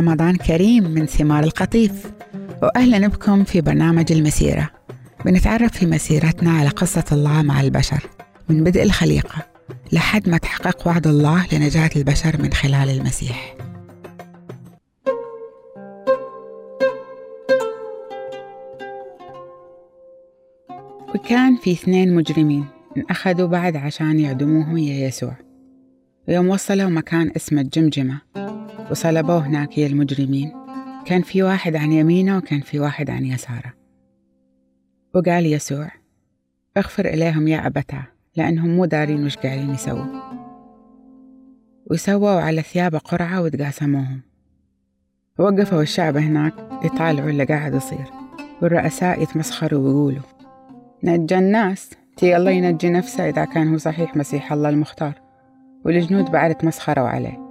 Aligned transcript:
رمضان 0.00 0.36
كريم 0.36 0.84
من 0.84 1.06
ثمار 1.06 1.44
القطيف. 1.44 2.12
وأهلا 2.62 3.08
بكم 3.08 3.44
في 3.44 3.60
برنامج 3.60 4.12
المسيرة. 4.12 4.70
بنتعرف 5.24 5.72
في 5.72 5.86
مسيرتنا 5.86 6.50
على 6.50 6.68
قصة 6.68 7.04
الله 7.12 7.42
مع 7.42 7.60
البشر 7.60 8.06
من 8.48 8.64
بدء 8.64 8.82
الخليقة 8.82 9.46
لحد 9.92 10.28
ما 10.28 10.38
تحقق 10.38 10.86
وعد 10.88 11.06
الله 11.06 11.46
لنجاة 11.52 11.90
البشر 11.96 12.42
من 12.42 12.52
خلال 12.52 12.90
المسيح. 12.90 13.54
وكان 21.14 21.56
في 21.56 21.72
اثنين 21.72 22.14
مجرمين 22.14 22.64
انأخذوا 22.96 23.48
بعد 23.48 23.76
عشان 23.76 24.20
يعدموهم 24.20 24.78
يا 24.78 25.08
يسوع. 25.08 25.36
ويوم 26.28 26.48
وصلوا 26.48 26.90
مكان 26.90 27.32
اسمه 27.36 27.60
الجمجمة. 27.60 28.20
وصلبوه 28.90 29.46
هناك 29.46 29.78
المجرمين. 29.78 30.52
كان 31.04 31.22
في 31.22 31.42
واحد 31.42 31.76
عن 31.76 31.92
يمينه 31.92 32.36
وكان 32.36 32.60
في 32.60 32.80
واحد 32.80 33.10
عن 33.10 33.24
يساره. 33.24 33.72
وقال 35.14 35.46
يسوع 35.46 35.90
اغفر 36.76 37.04
إليهم 37.04 37.48
يا 37.48 37.66
أبتاه 37.66 38.06
لأنهم 38.36 38.76
مو 38.76 38.84
دارين 38.84 39.24
وش 39.24 39.36
قاعدين 39.36 39.70
يسووا. 39.70 40.04
وسووا 41.90 42.40
على 42.40 42.62
ثيابه 42.62 42.98
قرعة 42.98 43.42
وتقاسموهم. 43.42 44.20
وقفوا 45.38 45.82
الشعب 45.82 46.16
هناك 46.16 46.54
يطالعوا 46.84 47.30
اللي 47.30 47.44
قاعد 47.44 47.74
يصير. 47.74 48.10
والرؤساء 48.62 49.22
يتمسخروا 49.22 49.80
ويقولوا 49.80 50.22
نجى 51.04 51.38
الناس. 51.38 51.90
تي 52.16 52.36
الله 52.36 52.50
ينجي 52.50 52.90
نفسه 52.90 53.28
إذا 53.28 53.44
كان 53.44 53.68
هو 53.68 53.76
صحيح 53.76 54.16
مسيح 54.16 54.52
الله 54.52 54.68
المختار. 54.68 55.20
والجنود 55.84 56.30
بعد 56.30 56.54
تمسخروا 56.54 57.08
عليه. 57.08 57.49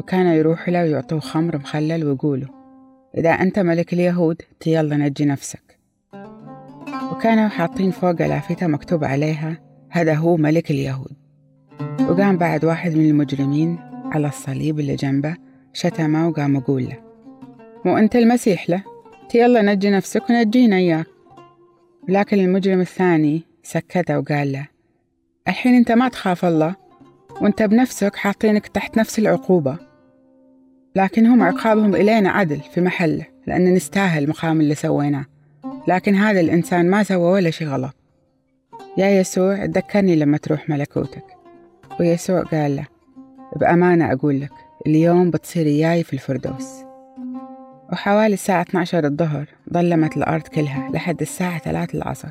وكانوا 0.00 0.32
يروحوا 0.32 0.72
له 0.72 0.82
ويعطوه 0.82 1.20
خمر 1.20 1.56
مخلل 1.56 2.04
ويقولوا 2.04 2.48
إذا 3.18 3.30
أنت 3.30 3.58
ملك 3.58 3.92
اليهود 3.92 4.42
تي 4.60 4.72
يلا 4.72 4.96
نجي 4.96 5.24
نفسك. 5.24 5.78
وكانوا 7.12 7.48
حاطين 7.48 7.90
فوق 7.90 8.22
لافتة 8.22 8.66
مكتوب 8.66 9.04
عليها 9.04 9.56
هذا 9.90 10.14
هو 10.14 10.36
ملك 10.36 10.70
اليهود. 10.70 11.12
وقام 12.00 12.36
بعد 12.36 12.64
واحد 12.64 12.94
من 12.94 13.10
المجرمين 13.10 13.78
على 14.12 14.28
الصليب 14.28 14.80
اللي 14.80 14.96
جنبه 14.96 15.36
شتمه 15.72 16.28
وقام 16.28 16.56
يقول 16.56 16.84
له 16.84 16.96
مو 17.84 17.96
أنت 17.96 18.16
المسيح 18.16 18.70
له؟ 18.70 18.82
يلا 19.34 19.62
نجي 19.62 19.90
نفسك 19.90 20.30
ونجينا 20.30 20.76
إياك. 20.76 21.06
لكن 22.08 22.38
المجرم 22.38 22.80
الثاني 22.80 23.42
سكته 23.62 24.18
وقال 24.18 24.52
له 24.52 24.66
الحين 25.48 25.74
أنت 25.74 25.92
ما 25.92 26.08
تخاف 26.08 26.44
الله 26.44 26.74
وأنت 27.40 27.62
بنفسك 27.62 28.16
حاطينك 28.16 28.66
تحت 28.66 28.98
نفس 28.98 29.18
العقوبة. 29.18 29.89
لكن 30.96 31.26
هم 31.26 31.42
عقابهم 31.42 31.94
إلينا 31.94 32.30
عدل 32.30 32.60
في 32.74 32.80
محله 32.80 33.26
لأن 33.46 33.74
نستاهل 33.74 34.28
مقام 34.28 34.60
اللي 34.60 34.74
سويناه. 34.74 35.24
لكن 35.88 36.14
هذا 36.14 36.40
الإنسان 36.40 36.90
ما 36.90 37.02
سوى 37.02 37.32
ولا 37.32 37.50
شي 37.50 37.66
غلط. 37.66 37.94
يا 38.98 39.20
يسوع 39.20 39.66
تذكرني 39.66 40.16
لما 40.16 40.38
تروح 40.38 40.68
ملكوتك. 40.68 41.24
ويسوع 42.00 42.42
قال 42.42 42.76
له 42.76 42.86
بأمانة 43.56 44.12
أقول 44.12 44.40
لك 44.40 44.52
اليوم 44.86 45.30
بتصير 45.30 45.66
إياي 45.66 46.04
في 46.04 46.12
الفردوس. 46.12 46.84
وحوالي 47.92 48.34
الساعة 48.34 48.62
12 48.62 49.04
الظهر 49.04 49.46
ظلمت 49.72 50.16
الأرض 50.16 50.42
كلها 50.42 50.90
لحد 50.92 51.20
الساعة 51.20 51.58
3 51.58 51.96
العصر 51.96 52.28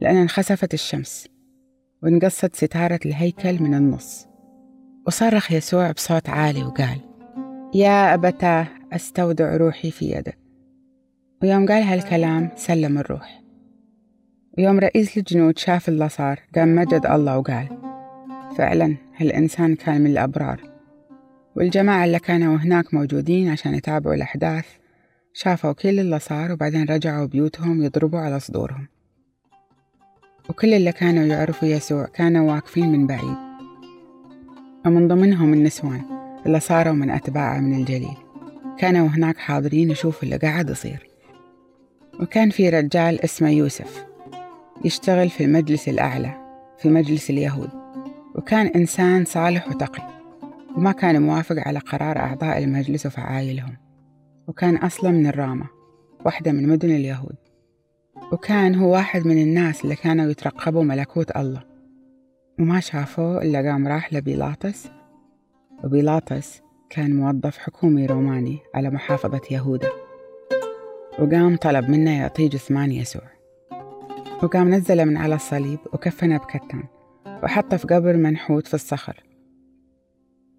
لأن 0.00 0.16
انخسفت 0.16 0.74
الشمس 0.74 1.28
وانقصت 2.02 2.56
ستارة 2.56 3.00
الهيكل 3.06 3.62
من 3.62 3.74
النص. 3.74 4.26
وصرخ 5.06 5.52
يسوع 5.52 5.90
بصوت 5.90 6.28
عالي 6.28 6.62
وقال 6.62 7.11
يا 7.74 8.14
أبتاه 8.14 8.68
أستودع 8.92 9.56
روحي 9.56 9.90
في 9.90 10.04
يدك. 10.04 10.38
ويوم 11.42 11.66
قال 11.66 11.82
هالكلام 11.82 12.50
سلم 12.56 12.98
الروح. 12.98 13.42
ويوم 14.58 14.78
رئيس 14.78 15.18
الجنود 15.18 15.58
شاف 15.58 15.88
اللي 15.88 16.08
صار 16.08 16.40
قام 16.54 16.74
مجد 16.74 17.06
الله 17.06 17.38
وقال 17.38 17.68
فعلا 18.56 18.96
هالإنسان 19.16 19.74
كان 19.74 20.00
من 20.00 20.10
الأبرار. 20.10 20.60
والجماعة 21.56 22.04
اللي 22.04 22.18
كانوا 22.18 22.56
هناك 22.56 22.94
موجودين 22.94 23.48
عشان 23.48 23.74
يتابعوا 23.74 24.14
الأحداث 24.14 24.66
شافوا 25.32 25.72
كل 25.72 26.00
اللي 26.00 26.18
صار 26.18 26.52
وبعدين 26.52 26.84
رجعوا 26.84 27.26
بيوتهم 27.26 27.82
يضربوا 27.82 28.20
على 28.20 28.40
صدورهم. 28.40 28.88
وكل 30.48 30.74
اللي 30.74 30.92
كانوا 30.92 31.24
يعرفوا 31.24 31.68
يسوع 31.68 32.04
كانوا 32.04 32.52
واقفين 32.52 32.92
من 32.92 33.06
بعيد. 33.06 33.36
ومن 34.86 35.08
ضمنهم 35.08 35.52
النسوان. 35.52 36.11
اللي 36.46 36.60
صاروا 36.60 36.92
من 36.92 37.10
أتباعه 37.10 37.60
من 37.60 37.74
الجليل. 37.74 38.16
كانوا 38.78 39.08
هناك 39.08 39.38
حاضرين 39.38 39.90
يشوفوا 39.90 40.22
اللي 40.22 40.36
قاعد 40.36 40.70
يصير. 40.70 41.08
وكان 42.20 42.50
في 42.50 42.68
رجال 42.68 43.24
اسمه 43.24 43.50
يوسف 43.50 44.04
يشتغل 44.84 45.30
في 45.30 45.44
المجلس 45.44 45.88
الأعلى 45.88 46.34
في 46.78 46.88
مجلس 46.88 47.30
اليهود. 47.30 47.70
وكان 48.34 48.66
إنسان 48.66 49.24
صالح 49.24 49.68
وتقي 49.68 50.02
وما 50.76 50.92
كان 50.92 51.22
موافق 51.22 51.56
على 51.58 51.78
قرار 51.78 52.18
أعضاء 52.18 52.58
المجلس 52.64 53.06
وفعايلهم 53.06 53.76
وكان 54.48 54.76
أصلا 54.76 55.10
من 55.10 55.26
الرامة 55.26 55.66
واحدة 56.24 56.52
من 56.52 56.68
مدن 56.68 56.90
اليهود. 56.90 57.36
وكان 58.32 58.74
هو 58.74 58.92
واحد 58.92 59.26
من 59.26 59.42
الناس 59.42 59.84
اللي 59.84 59.96
كانوا 59.96 60.30
يترقبوا 60.30 60.84
ملكوت 60.84 61.36
الله. 61.36 61.62
وما 62.58 62.80
شافوه 62.80 63.42
إلا 63.42 63.70
قام 63.70 63.88
راح 63.88 64.12
لبيلاطس 64.12 64.88
وبيلاطس 65.84 66.62
كان 66.90 67.16
موظف 67.16 67.58
حكومي 67.58 68.06
روماني 68.06 68.58
على 68.74 68.90
محافظة 68.90 69.40
يهودا. 69.50 69.88
وقام 71.18 71.56
طلب 71.56 71.90
منه 71.90 72.18
يعطيه 72.18 72.48
جثمان 72.48 72.92
يسوع. 72.92 73.22
وقام 74.42 74.74
نزله 74.74 75.04
من 75.04 75.16
على 75.16 75.34
الصليب 75.34 75.78
وكفنه 75.92 76.36
بكتان 76.38 76.82
وحطه 77.42 77.76
في 77.76 77.86
قبر 77.86 78.16
منحوت 78.16 78.66
في 78.66 78.74
الصخر. 78.74 79.22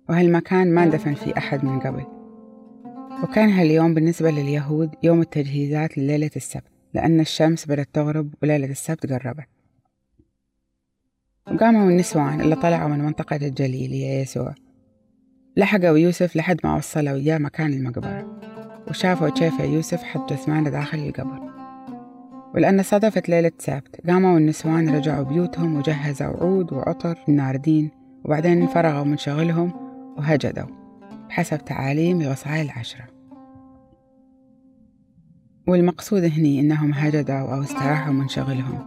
وهالمكان 0.09 0.73
ما 0.73 0.84
اندفن 0.84 1.13
فيه 1.13 1.34
أحد 1.38 1.66
من 1.66 1.79
قبل. 1.79 2.05
وكان 3.23 3.50
هاليوم 3.50 3.94
بالنسبة 3.94 4.31
لليهود 4.31 4.95
يوم 5.03 5.22
التجهيزات 5.22 5.97
لليلة 5.97 6.31
السبت 6.35 6.63
لأن 6.94 7.19
الشمس 7.19 7.66
بدأت 7.66 7.90
تغرب 7.94 8.34
وليلة 8.44 8.67
السبت 8.67 9.13
قربت. 9.13 9.47
وقاموا 11.47 11.90
النسوان 11.90 12.41
اللي 12.41 12.55
طلعوا 12.55 12.90
من 12.90 13.00
منطقة 13.00 13.35
الجليل 13.35 13.94
يا 13.94 14.22
يسوع. 14.22 14.55
لحقوا 15.58 15.97
يوسف 15.97 16.36
لحد 16.36 16.58
ما 16.64 16.75
وصلوا 16.75 17.16
إياه 17.16 17.38
مكان 17.38 17.74
المقبرة 17.74 18.40
وشافوا 18.88 19.30
كيف 19.30 19.59
يوسف 19.59 20.03
حط 20.03 20.34
جثمانه 20.34 20.69
داخل 20.69 21.00
القبر. 21.00 21.40
ولأن 22.56 22.84
صدفت 22.84 23.30
ليلة 23.30 23.52
سبت 23.59 24.08
قاموا 24.08 24.38
النسوان 24.38 24.96
رجعوا 24.96 25.24
بيوتهم 25.24 25.75
وجهزوا 25.75 26.28
عود 26.28 26.74
وعطر 26.74 27.19
الناردين 27.30 27.91
وبعدين 28.25 28.68
فرغوا 28.68 29.03
من 29.03 29.18
شغلهم 29.18 29.72
وهجدوا 30.18 30.68
بحسب 31.30 31.58
تعاليم 31.58 32.22
الوصايا 32.22 32.62
العشرة. 32.62 33.08
والمقصود 35.68 36.24
هني 36.24 36.59
إنهم 36.59 36.94
هجدوا 36.94 37.56
أو 37.56 37.62
استراحوا 37.62 38.14
من 38.14 38.28
شغلهم 38.28 38.85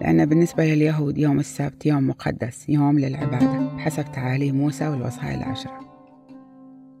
لأن 0.00 0.26
بالنسبة 0.26 0.64
لليهود 0.64 1.18
يوم 1.18 1.38
السبت 1.38 1.86
يوم 1.86 2.08
مقدس 2.08 2.68
يوم 2.68 2.98
للعبادة 2.98 3.58
بحسب 3.76 4.04
تعاليم 4.12 4.56
موسى 4.56 4.88
والوصايا 4.88 5.34
العشرة. 5.34 5.91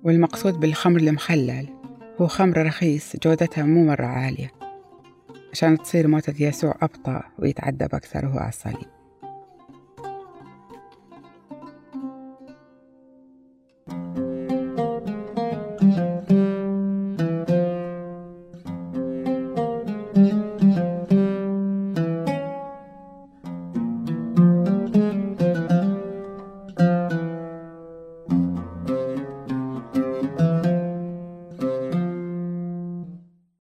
والمقصود 0.02 0.60
بالخمر 0.60 1.00
المخلل. 1.00 1.68
هو 2.20 2.26
خمر 2.26 2.66
رخيص 2.66 3.16
جودتها 3.16 3.64
مو 3.64 3.84
مرة 3.84 4.06
عالية. 4.06 4.50
عشان 5.52 5.78
تصير 5.78 6.08
موتة 6.08 6.42
يسوع 6.42 6.74
أبطأ 6.82 7.22
ويتعذب 7.38 7.94
أكثر 7.94 8.26
وهو 8.26 8.38
على 8.38 8.48
الصليب 8.48 9.01